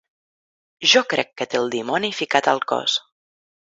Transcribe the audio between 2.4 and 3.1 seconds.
al cos.